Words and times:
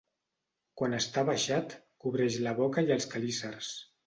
Quan 0.79 0.95
està 0.99 1.23
abaixat 1.25 1.75
cobreix 2.05 2.39
la 2.47 2.55
boca 2.63 2.87
i 2.89 2.91
els 2.97 3.09
quelícers. 3.15 3.71